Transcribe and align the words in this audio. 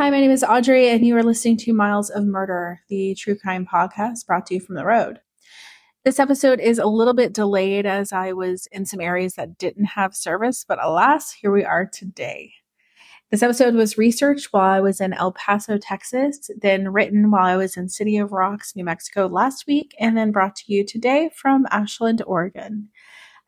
Hi, 0.00 0.08
my 0.08 0.18
name 0.18 0.30
is 0.30 0.42
Audrey, 0.42 0.88
and 0.88 1.04
you 1.04 1.14
are 1.18 1.22
listening 1.22 1.58
to 1.58 1.74
Miles 1.74 2.08
of 2.08 2.24
Murder, 2.24 2.80
the 2.88 3.14
true 3.16 3.36
crime 3.36 3.68
podcast 3.70 4.26
brought 4.26 4.46
to 4.46 4.54
you 4.54 4.60
from 4.60 4.76
the 4.76 4.86
road. 4.86 5.20
This 6.06 6.18
episode 6.18 6.58
is 6.58 6.78
a 6.78 6.86
little 6.86 7.12
bit 7.12 7.34
delayed 7.34 7.84
as 7.84 8.10
I 8.10 8.32
was 8.32 8.66
in 8.72 8.86
some 8.86 8.98
areas 9.02 9.34
that 9.34 9.58
didn't 9.58 9.84
have 9.84 10.16
service, 10.16 10.64
but 10.66 10.82
alas, 10.82 11.32
here 11.32 11.52
we 11.52 11.66
are 11.66 11.84
today. 11.84 12.54
This 13.30 13.42
episode 13.42 13.74
was 13.74 13.98
researched 13.98 14.54
while 14.54 14.70
I 14.70 14.80
was 14.80 15.02
in 15.02 15.12
El 15.12 15.32
Paso, 15.32 15.76
Texas, 15.76 16.50
then 16.62 16.94
written 16.94 17.30
while 17.30 17.44
I 17.44 17.58
was 17.58 17.76
in 17.76 17.90
City 17.90 18.16
of 18.16 18.32
Rocks, 18.32 18.74
New 18.74 18.84
Mexico 18.84 19.26
last 19.26 19.66
week, 19.66 19.94
and 20.00 20.16
then 20.16 20.32
brought 20.32 20.56
to 20.56 20.72
you 20.72 20.82
today 20.82 21.28
from 21.36 21.66
Ashland, 21.70 22.22
Oregon. 22.26 22.88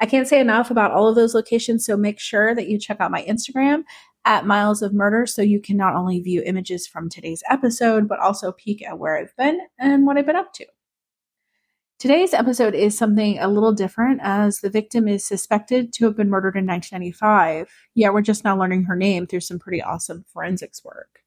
I 0.00 0.04
can't 0.04 0.28
say 0.28 0.38
enough 0.38 0.70
about 0.70 0.90
all 0.90 1.08
of 1.08 1.14
those 1.14 1.34
locations, 1.34 1.86
so 1.86 1.96
make 1.96 2.20
sure 2.20 2.54
that 2.54 2.68
you 2.68 2.78
check 2.78 3.00
out 3.00 3.10
my 3.10 3.24
Instagram 3.24 3.84
at 4.24 4.46
Miles 4.46 4.82
of 4.82 4.92
Murder 4.94 5.26
so 5.26 5.42
you 5.42 5.60
can 5.60 5.76
not 5.76 5.94
only 5.94 6.20
view 6.20 6.42
images 6.44 6.86
from 6.86 7.08
today's 7.08 7.42
episode, 7.50 8.08
but 8.08 8.20
also 8.20 8.52
peek 8.52 8.86
at 8.86 8.98
where 8.98 9.16
I've 9.16 9.36
been 9.36 9.60
and 9.78 10.06
what 10.06 10.16
I've 10.16 10.26
been 10.26 10.36
up 10.36 10.52
to. 10.54 10.66
Today's 11.98 12.34
episode 12.34 12.74
is 12.74 12.98
something 12.98 13.38
a 13.38 13.46
little 13.46 13.72
different 13.72 14.20
as 14.24 14.58
the 14.58 14.70
victim 14.70 15.06
is 15.06 15.24
suspected 15.24 15.92
to 15.92 16.04
have 16.06 16.16
been 16.16 16.30
murdered 16.30 16.56
in 16.56 16.66
1995. 16.66 17.72
Yeah, 17.94 18.08
we're 18.08 18.22
just 18.22 18.42
now 18.42 18.58
learning 18.58 18.84
her 18.84 18.96
name 18.96 19.26
through 19.26 19.40
some 19.40 19.60
pretty 19.60 19.80
awesome 19.80 20.24
forensics 20.26 20.82
work. 20.82 21.20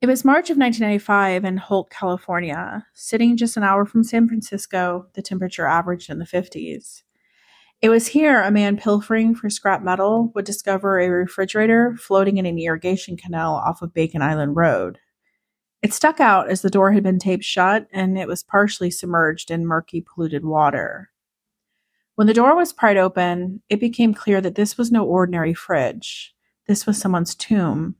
It 0.00 0.08
was 0.08 0.24
March 0.24 0.50
of 0.50 0.56
1995 0.56 1.44
in 1.44 1.56
Holt, 1.58 1.88
California. 1.88 2.84
Sitting 2.94 3.36
just 3.36 3.56
an 3.56 3.62
hour 3.62 3.86
from 3.86 4.02
San 4.02 4.26
Francisco, 4.26 5.06
the 5.14 5.22
temperature 5.22 5.66
averaged 5.66 6.10
in 6.10 6.18
the 6.18 6.24
50s. 6.24 7.04
It 7.82 7.88
was 7.88 8.06
here 8.06 8.40
a 8.40 8.52
man 8.52 8.76
pilfering 8.76 9.34
for 9.34 9.50
scrap 9.50 9.82
metal 9.82 10.30
would 10.36 10.44
discover 10.44 11.00
a 11.00 11.08
refrigerator 11.08 11.96
floating 11.96 12.36
in 12.36 12.46
an 12.46 12.56
irrigation 12.56 13.16
canal 13.16 13.54
off 13.54 13.82
of 13.82 13.92
Bacon 13.92 14.22
Island 14.22 14.54
Road. 14.54 15.00
It 15.82 15.92
stuck 15.92 16.20
out 16.20 16.48
as 16.48 16.62
the 16.62 16.70
door 16.70 16.92
had 16.92 17.02
been 17.02 17.18
taped 17.18 17.42
shut 17.42 17.88
and 17.92 18.16
it 18.16 18.28
was 18.28 18.44
partially 18.44 18.92
submerged 18.92 19.50
in 19.50 19.66
murky, 19.66 20.00
polluted 20.00 20.44
water. 20.44 21.10
When 22.14 22.28
the 22.28 22.34
door 22.34 22.54
was 22.54 22.72
pried 22.72 22.98
open, 22.98 23.62
it 23.68 23.80
became 23.80 24.14
clear 24.14 24.40
that 24.40 24.54
this 24.54 24.78
was 24.78 24.92
no 24.92 25.04
ordinary 25.04 25.52
fridge. 25.52 26.36
This 26.68 26.86
was 26.86 26.98
someone's 26.98 27.34
tomb. 27.34 27.96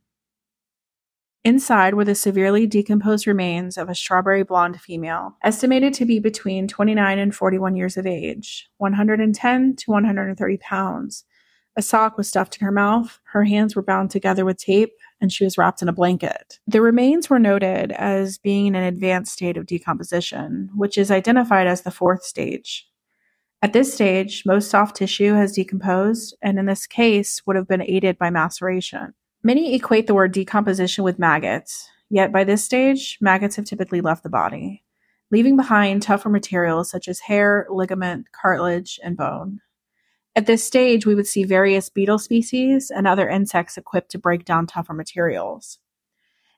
Inside 1.45 1.95
were 1.95 2.05
the 2.05 2.15
severely 2.15 2.69
decomposed 2.69 3.27
remains 3.27 3.77
of 3.77 3.89
a 3.89 3.97
strawberry 3.97 4.45
blonde 4.45 4.81
female, 4.81 5.37
estimated 5.43 5.93
to 5.95 6.05
be 6.05 6.21
between 6.21 6.69
29 6.69 7.19
and 7.19 7.35
41 7.35 7.75
years 7.75 7.97
of 7.97 8.07
age, 8.07 8.69
110 8.79 9.77
to 9.77 9.91
130 9.91 10.57
pounds. 10.59 11.25
A 11.75 11.83
sock 11.83 12.17
was 12.17 12.29
stuffed 12.29 12.59
in 12.59 12.65
her 12.65 12.71
mouth, 12.71 13.19
her 13.33 13.43
hands 13.43 13.75
were 13.75 13.83
bound 13.83 14.11
together 14.11 14.45
with 14.45 14.59
tape, 14.59 14.93
and 15.21 15.33
she 15.33 15.43
was 15.43 15.59
wrapped 15.59 15.83
in 15.83 15.89
a 15.89 15.93
blanket. 15.93 16.61
The 16.69 16.81
remains 16.81 17.29
were 17.29 17.41
noted 17.41 17.91
as 17.93 18.39
being 18.39 18.67
in 18.67 18.75
an 18.77 18.85
advanced 18.85 19.33
state 19.33 19.57
of 19.57 19.67
decomposition, 19.67 20.71
which 20.77 20.97
is 20.97 21.11
identified 21.11 21.67
as 21.67 21.83
the 21.83 21.91
fourth 21.91 22.23
stage. 22.23 22.87
At 23.63 23.73
this 23.73 23.93
stage, 23.93 24.45
most 24.47 24.71
soft 24.71 24.97
tissue 24.97 25.35
has 25.35 25.53
decomposed, 25.53 26.37
and 26.41 26.59
in 26.59 26.67
this 26.67 26.87
case, 26.87 27.43
would 27.47 27.57
have 27.57 27.67
been 27.67 27.83
aided 27.83 28.17
by 28.17 28.31
maceration. 28.31 29.15
Many 29.45 29.75
equate 29.75 30.07
the 30.07 30.15
word 30.15 30.31
decomposition 30.31 31.03
with 31.03 31.19
maggots, 31.19 31.89
yet 32.09 32.31
by 32.31 32.45
this 32.45 32.65
stage, 32.65 33.19
maggots 33.21 33.57
have 33.57 33.65
typically 33.65 34.01
left 34.01 34.23
the 34.23 34.29
body, 34.29 34.85
leaving 35.33 35.57
behind 35.57 36.03
tougher 36.03 36.29
materials 36.29 36.89
such 36.89 37.09
as 37.09 37.19
hair, 37.19 37.67
ligament, 37.69 38.27
cartilage, 38.31 39.01
and 39.03 39.17
bone. 39.17 39.61
At 40.37 40.47
this 40.47 40.63
stage, 40.63 41.07
we 41.07 41.17
would 41.17 41.27
see 41.27 41.43
various 41.43 41.89
beetle 41.89 42.21
species 42.21 42.89
and 42.89 43.09
other 43.09 43.29
insects 43.29 43.77
equipped 43.77 44.13
to 44.13 44.19
break 44.19 44.45
down 44.45 44.69
tougher 44.69 44.95
materials. 44.95 45.81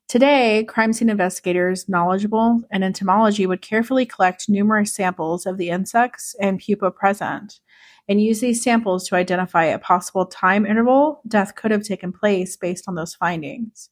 Today, 0.09 0.65
crime 0.65 0.92
scene 0.92 1.09
investigators 1.09 1.88
knowledgeable 1.88 2.62
in 2.70 2.82
entomology 2.82 3.47
would 3.47 3.62
carefully 3.62 4.04
collect 4.04 4.48
numerous 4.48 4.94
samples 4.94 5.47
of 5.47 5.56
the 5.56 5.70
insects 5.70 6.37
and 6.41 6.60
pupa 6.60 6.91
present 6.91 7.60
and 8.06 8.20
use 8.20 8.41
these 8.41 8.62
samples 8.62 9.09
to 9.09 9.16
identify 9.16 9.65
a 9.65 9.78
possible 9.78 10.26
time 10.26 10.66
interval 10.66 11.22
death 11.26 11.54
could 11.54 11.70
have 11.70 11.82
taken 11.82 12.12
place 12.12 12.56
based 12.56 12.84
on 12.87 12.94
those 12.94 13.15
findings. 13.15 13.88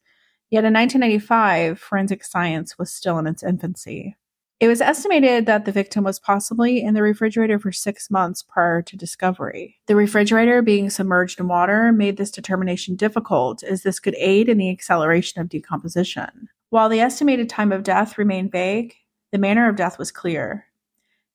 Yet 0.51 0.65
in 0.65 0.73
1995, 0.73 1.79
forensic 1.79 2.23
science 2.23 2.77
was 2.77 2.93
still 2.93 3.17
in 3.17 3.25
its 3.25 3.41
infancy. 3.41 4.15
It 4.63 4.69
was 4.69 4.79
estimated 4.79 5.45
that 5.45 5.65
the 5.65 5.73
victim 5.73 6.05
was 6.05 6.21
possibly 6.21 6.81
in 6.81 6.93
the 6.93 7.01
refrigerator 7.01 7.59
for 7.59 7.73
six 7.73 8.09
months 8.09 8.41
prior 8.41 8.81
to 8.83 8.95
discovery. 8.95 9.81
The 9.87 9.95
refrigerator 9.97 10.61
being 10.61 10.89
submerged 10.89 11.41
in 11.41 11.49
water 11.49 11.91
made 11.91 12.15
this 12.15 12.31
determination 12.31 12.95
difficult, 12.95 13.61
as 13.61 13.83
this 13.83 13.99
could 13.99 14.15
aid 14.17 14.47
in 14.47 14.57
the 14.57 14.69
acceleration 14.69 15.41
of 15.41 15.49
decomposition. 15.49 16.47
While 16.69 16.87
the 16.87 17.01
estimated 17.01 17.49
time 17.49 17.73
of 17.73 17.83
death 17.83 18.17
remained 18.17 18.53
vague, 18.53 18.95
the 19.33 19.37
manner 19.37 19.67
of 19.67 19.75
death 19.75 19.99
was 19.99 20.11
clear. 20.11 20.67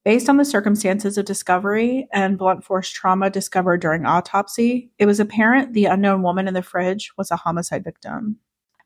Based 0.07 0.31
on 0.31 0.39
the 0.39 0.45
circumstances 0.47 1.19
of 1.19 1.27
discovery 1.27 2.09
and 2.15 2.39
blunt 2.39 2.65
force 2.65 2.89
trauma 2.89 3.29
discovered 3.29 3.83
during 3.83 4.07
autopsy, 4.07 4.91
it 4.97 5.05
was 5.05 5.21
apparent 5.21 5.75
the 5.75 5.85
unknown 5.85 6.23
woman 6.23 6.49
in 6.49 6.55
the 6.55 6.63
fridge 6.63 7.13
was 7.19 7.31
a 7.31 7.37
homicide 7.37 7.85
victim. 7.85 8.39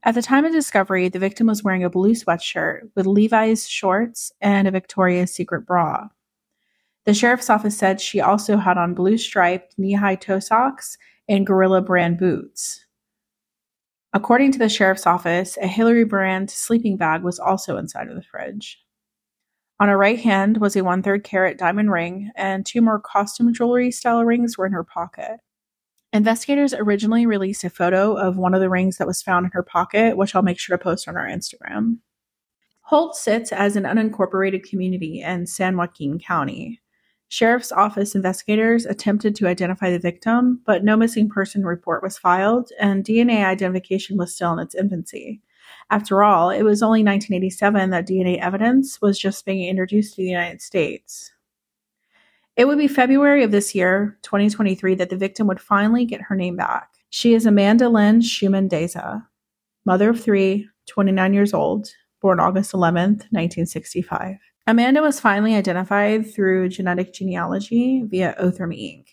At 0.04 0.16
the 0.16 0.22
time 0.22 0.44
of 0.44 0.52
discovery, 0.52 1.08
the 1.08 1.20
victim 1.20 1.46
was 1.46 1.62
wearing 1.62 1.84
a 1.84 1.90
blue 1.90 2.14
sweatshirt 2.14 2.90
with 2.96 3.06
Levi's 3.06 3.68
shorts 3.68 4.32
and 4.40 4.66
a 4.66 4.72
Victoria's 4.72 5.32
Secret 5.32 5.64
bra. 5.64 6.08
The 7.04 7.14
sheriff's 7.14 7.50
office 7.50 7.78
said 7.78 8.00
she 8.00 8.20
also 8.20 8.56
had 8.56 8.78
on 8.78 8.94
blue 8.94 9.16
striped 9.16 9.78
knee 9.78 9.94
high 9.94 10.16
toe 10.16 10.40
socks 10.40 10.98
and 11.28 11.46
Gorilla 11.46 11.80
brand 11.80 12.18
boots. 12.18 12.84
According 14.12 14.52
to 14.52 14.58
the 14.58 14.68
sheriff's 14.68 15.06
office, 15.06 15.56
a 15.62 15.66
Hillary 15.66 16.04
brand 16.04 16.50
sleeping 16.50 16.96
bag 16.96 17.22
was 17.22 17.38
also 17.38 17.76
inside 17.76 18.08
of 18.08 18.16
the 18.16 18.22
fridge. 18.22 18.78
On 19.80 19.88
her 19.88 19.96
right 19.96 20.18
hand 20.18 20.58
was 20.58 20.76
a 20.76 20.84
one 20.84 21.02
third 21.02 21.24
carat 21.24 21.58
diamond 21.58 21.90
ring, 21.90 22.30
and 22.36 22.66
two 22.66 22.80
more 22.80 23.00
costume 23.00 23.52
jewelry 23.54 23.90
style 23.90 24.24
rings 24.24 24.58
were 24.58 24.66
in 24.66 24.72
her 24.72 24.84
pocket. 24.84 25.38
Investigators 26.12 26.74
originally 26.74 27.24
released 27.24 27.64
a 27.64 27.70
photo 27.70 28.14
of 28.14 28.36
one 28.36 28.52
of 28.52 28.60
the 28.60 28.68
rings 28.68 28.98
that 28.98 29.06
was 29.06 29.22
found 29.22 29.46
in 29.46 29.52
her 29.52 29.62
pocket, 29.62 30.16
which 30.16 30.34
I'll 30.34 30.42
make 30.42 30.58
sure 30.58 30.76
to 30.76 30.82
post 30.82 31.08
on 31.08 31.16
our 31.16 31.26
Instagram. 31.26 31.98
Holt 32.82 33.16
sits 33.16 33.50
as 33.50 33.76
an 33.76 33.84
unincorporated 33.84 34.64
community 34.64 35.22
in 35.22 35.46
San 35.46 35.76
Joaquin 35.76 36.18
County. 36.18 36.80
Sheriff's 37.28 37.72
Office 37.72 38.14
investigators 38.14 38.84
attempted 38.84 39.34
to 39.36 39.46
identify 39.46 39.90
the 39.90 39.98
victim, 39.98 40.60
but 40.66 40.84
no 40.84 40.98
missing 40.98 41.30
person 41.30 41.64
report 41.64 42.02
was 42.02 42.18
filed, 42.18 42.70
and 42.78 43.02
DNA 43.02 43.42
identification 43.46 44.18
was 44.18 44.34
still 44.34 44.52
in 44.52 44.58
its 44.58 44.74
infancy. 44.74 45.40
After 45.88 46.22
all, 46.22 46.50
it 46.50 46.62
was 46.62 46.82
only 46.82 47.02
1987 47.02 47.88
that 47.88 48.06
DNA 48.06 48.38
evidence 48.38 49.00
was 49.00 49.18
just 49.18 49.46
being 49.46 49.66
introduced 49.66 50.16
to 50.16 50.22
the 50.22 50.28
United 50.28 50.60
States. 50.60 51.32
It 52.54 52.66
would 52.66 52.76
be 52.76 52.88
February 52.88 53.42
of 53.44 53.50
this 53.50 53.74
year, 53.74 54.18
2023, 54.22 54.94
that 54.96 55.08
the 55.08 55.16
victim 55.16 55.46
would 55.46 55.60
finally 55.60 56.04
get 56.04 56.20
her 56.20 56.36
name 56.36 56.56
back. 56.56 56.90
She 57.08 57.32
is 57.32 57.46
Amanda 57.46 57.88
Lynn 57.88 58.20
Schumann 58.20 58.68
Deza, 58.68 59.26
mother 59.86 60.10
of 60.10 60.22
three, 60.22 60.68
29 60.86 61.32
years 61.32 61.54
old, 61.54 61.88
born 62.20 62.40
August 62.40 62.72
11th, 62.72 63.24
1965. 63.30 64.36
Amanda 64.66 65.00
was 65.00 65.18
finally 65.18 65.54
identified 65.54 66.30
through 66.30 66.68
genetic 66.68 67.14
genealogy 67.14 68.02
via 68.04 68.36
Othram 68.38 68.76
Inc. 68.76 69.06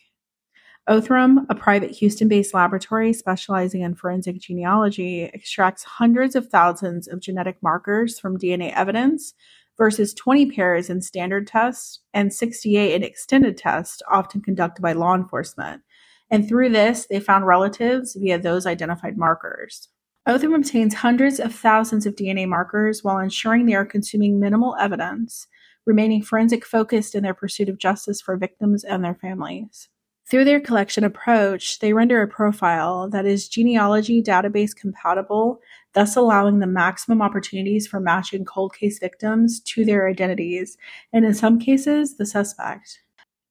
Othram, 0.90 1.46
a 1.50 1.56
private 1.56 1.92
Houston 1.92 2.28
based 2.28 2.54
laboratory 2.54 3.14
specializing 3.14 3.82
in 3.82 3.96
forensic 3.96 4.40
genealogy, 4.40 5.24
extracts 5.24 5.84
hundreds 5.84 6.36
of 6.36 6.50
thousands 6.50 7.08
of 7.08 7.22
genetic 7.22 7.62
markers 7.62 8.20
from 8.20 8.38
DNA 8.38 8.74
evidence 8.74 9.34
versus 9.80 10.14
20 10.14 10.52
pairs 10.52 10.92
in 10.92 11.02
standard 11.02 11.48
tests 11.48 12.02
and 12.14 12.32
68 12.32 12.94
in 12.94 13.04
extended 13.04 13.58
tests, 13.58 14.04
often 14.12 14.42
conducted 14.42 14.84
by 14.84 14.92
law 14.92 15.16
enforcement. 15.16 15.82
And 16.30 16.48
through 16.48 16.70
this, 16.70 17.08
they 17.10 17.20
found 17.20 17.48
relatives 17.48 18.16
via 18.20 18.38
those 18.38 18.68
identified 18.68 19.18
markers. 19.18 19.88
Othram 20.28 20.56
obtains 20.56 20.94
hundreds 20.94 21.40
of 21.40 21.56
thousands 21.56 22.06
of 22.06 22.16
DNA 22.16 22.48
markers 22.48 23.04
while 23.04 23.18
ensuring 23.18 23.66
they 23.66 23.74
are 23.74 23.86
consuming 23.86 24.40
minimal 24.40 24.76
evidence, 24.80 25.48
remaining 25.88 26.22
forensic 26.22 26.66
focused 26.66 27.16
in 27.16 27.24
their 27.24 27.34
pursuit 27.34 27.70
of 27.70 27.80
justice 27.80 28.22
for 28.22 28.38
victims 28.38 28.84
and 28.84 29.04
their 29.04 29.16
families. 29.16 29.90
Through 30.30 30.46
their 30.46 30.60
collection 30.60 31.04
approach, 31.04 31.80
they 31.80 31.92
render 31.92 32.22
a 32.22 32.28
profile 32.28 33.10
that 33.10 33.26
is 33.26 33.50
genealogy 33.50 34.22
database 34.22 34.76
compatible, 34.76 35.60
thus 35.94 36.16
allowing 36.16 36.60
the 36.60 36.68
maximum 36.68 37.20
opportunities 37.20 37.88
for 37.88 38.00
matching 38.00 38.46
cold 38.46 38.76
case 38.76 39.00
victims 39.00 39.60
to 39.62 39.84
their 39.84 40.08
identities, 40.08 40.78
and 41.12 41.26
in 41.26 41.34
some 41.34 41.58
cases, 41.58 42.18
the 42.18 42.28
suspect. 42.28 43.00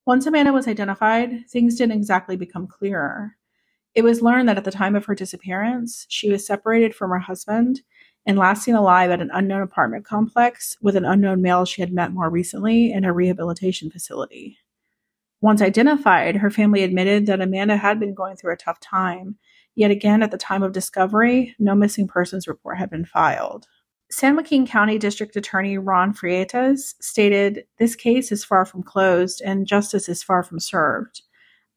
Once 0.06 0.24
Amanda 0.24 0.52
was 0.52 0.68
identified, 0.68 1.44
things 1.48 1.74
didn't 1.74 1.96
exactly 1.96 2.36
become 2.36 2.68
clearer. 2.68 3.36
It 3.96 4.04
was 4.04 4.22
learned 4.22 4.48
that 4.48 4.58
at 4.58 4.64
the 4.64 4.70
time 4.70 4.94
of 4.94 5.04
her 5.06 5.16
disappearance, 5.16 6.06
she 6.08 6.30
was 6.30 6.46
separated 6.46 6.94
from 6.94 7.10
her 7.10 7.18
husband 7.18 7.80
and 8.24 8.38
last 8.38 8.62
seen 8.62 8.76
alive 8.76 9.10
at 9.10 9.20
an 9.20 9.30
unknown 9.32 9.62
apartment 9.62 10.04
complex 10.04 10.76
with 10.80 10.94
an 10.94 11.04
unknown 11.04 11.42
male 11.42 11.64
she 11.64 11.82
had 11.82 11.92
met 11.92 12.12
more 12.12 12.30
recently 12.30 12.92
in 12.92 13.04
a 13.04 13.12
rehabilitation 13.12 13.90
facility. 13.90 14.58
Once 15.40 15.62
identified, 15.62 16.36
her 16.36 16.50
family 16.50 16.82
admitted 16.82 17.26
that 17.26 17.40
Amanda 17.40 17.76
had 17.76 18.00
been 18.00 18.14
going 18.14 18.36
through 18.36 18.52
a 18.52 18.56
tough 18.56 18.80
time, 18.80 19.36
Yet 19.78 19.92
again, 19.92 20.24
at 20.24 20.32
the 20.32 20.38
time 20.38 20.64
of 20.64 20.72
discovery, 20.72 21.54
no 21.60 21.76
missing 21.76 22.08
persons 22.08 22.48
report 22.48 22.78
had 22.78 22.90
been 22.90 23.04
filed. 23.04 23.68
San 24.10 24.34
Joaquin 24.34 24.66
County 24.66 24.98
District 24.98 25.36
Attorney 25.36 25.78
Ron 25.78 26.12
Freitas 26.12 26.96
stated, 27.00 27.62
This 27.78 27.94
case 27.94 28.32
is 28.32 28.44
far 28.44 28.64
from 28.64 28.82
closed 28.82 29.40
and 29.40 29.68
justice 29.68 30.08
is 30.08 30.20
far 30.20 30.42
from 30.42 30.58
served. 30.58 31.22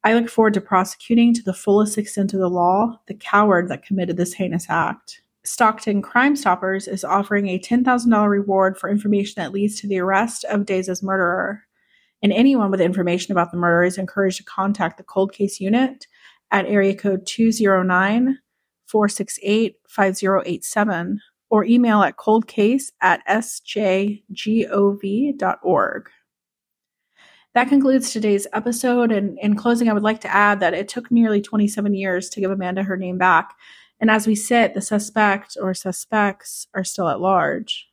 I 0.04 0.16
look 0.16 0.30
forward 0.30 0.56
to 0.56 0.62
prosecuting 0.62 1.32
to 1.36 1.44
the 1.44 1.54
fullest 1.54 1.96
extent 2.00 2.34
of 2.34 2.40
the 2.40 2.50
law 2.50 3.00
the 3.06 3.14
coward 3.14 3.70
that 3.70 3.86
committed 3.86 4.18
this 4.18 4.34
heinous 4.34 4.66
act. 4.68 5.22
Stockton 5.44 6.02
Crime 6.02 6.36
Stoppers 6.36 6.88
is 6.88 7.04
offering 7.04 7.50
a 7.50 7.60
$10,000 7.60 8.28
reward 8.28 8.80
for 8.80 8.90
information 8.90 9.36
that 9.38 9.52
leads 9.52 9.80
to 9.80 9.88
the 9.88 10.00
arrest 10.00 10.44
of 10.46 10.62
Deza's 10.62 11.04
murderer. 11.04 11.66
And 12.24 12.32
anyone 12.32 12.72
with 12.72 12.82
information 12.82 13.32
about 13.32 13.52
the 13.52 13.58
murder 13.58 13.84
is 13.84 13.98
encouraged 13.98 14.38
to 14.38 14.44
contact 14.44 14.98
the 14.98 15.04
cold 15.04 15.34
case 15.34 15.60
unit 15.60 16.06
at 16.52 16.66
area 16.66 16.96
code 16.96 17.26
209 17.26 18.38
468 18.88 19.76
5087 19.88 21.20
or 21.50 21.66
email 21.66 22.02
at 22.04 22.18
coldcase 22.18 22.92
at 23.02 23.26
sjgov.org. 23.28 24.20
That 27.54 27.68
concludes 27.68 28.12
today's 28.12 28.48
episode. 28.54 29.12
And 29.12 29.38
in 29.42 29.58
closing, 29.58 29.90
I 29.90 29.94
would 29.94 30.04
like 30.04 30.22
to 30.22 30.34
add 30.34 30.62
that 30.62 30.74
it 30.74 30.88
took 30.88 31.12
nearly 31.12 31.42
27 31.42 31.94
years 31.94 32.30
to 32.30 32.40
give 32.40 32.50
Amanda 32.52 32.84
her 32.84 32.96
name 32.96 33.18
back. 33.18 33.54
And 34.00 34.10
as 34.10 34.26
we 34.26 34.36
sit, 34.36 34.74
the 34.74 34.82
suspect 34.82 35.58
or 35.62 35.74
suspects 35.74 36.68
are 36.74 36.86
still 36.86 37.10
at 37.10 37.20
large. 37.20 37.91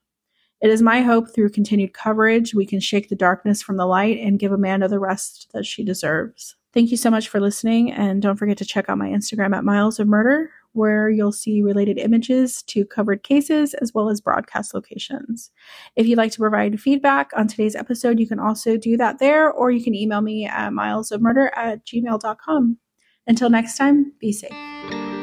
It 0.61 0.71
is 0.71 0.83
my 0.83 1.03
hope 1.03 1.33
through 1.33 1.51
continued 1.51 1.95
coverage, 1.95 2.55
we 2.55 2.67
can 2.67 2.81
shake 2.81 3.09
the 3.09 3.17
darkness 3.17 3.63
from 3.63 3.77
the 3.77 3.87
light 3.87 4.19
and 4.19 4.39
give 4.39 4.53
Amanda 4.53 4.89
the 4.89 4.99
rest 4.99 5.49
that 5.53 5.65
she 5.65 5.85
deserves. 5.85 6.57
Thank 6.75 6.91
you 6.91 6.97
so 6.97 7.11
much 7.11 7.29
for 7.29 7.41
listening, 7.41 7.93
and 7.93 8.21
don't 8.21 8.37
forget 8.37 8.59
to 8.59 8.65
check 8.65 8.89
out 8.89 8.99
my 8.99 9.09
Instagram 9.09 9.57
at 9.57 9.65
Miles 9.65 9.99
of 9.99 10.07
Murder, 10.07 10.51
where 10.73 11.09
you'll 11.09 11.33
see 11.33 11.63
related 11.63 11.99
images 11.99 12.63
to 12.65 12.85
covered 12.85 13.23
cases 13.23 13.73
as 13.75 13.95
well 13.95 14.11
as 14.11 14.21
broadcast 14.21 14.75
locations. 14.75 15.51
If 15.97 16.07
you'd 16.07 16.19
like 16.19 16.33
to 16.33 16.39
provide 16.39 16.81
feedback 16.81 17.31
on 17.35 17.49
today's 17.49 17.75
episode, 17.75 18.21
you 18.21 18.27
can 18.27 18.39
also 18.39 18.77
do 18.77 18.97
that 18.97 19.19
there, 19.19 19.51
or 19.51 19.71
you 19.71 19.83
can 19.83 19.95
email 19.95 20.21
me 20.21 20.45
at 20.45 20.73
milesofmurder 20.73 21.51
at 21.57 21.87
gmail.com. 21.87 22.79
Until 23.27 23.51
next 23.51 23.77
time, 23.77 24.13
be 24.21 24.33
safe. 24.33 25.18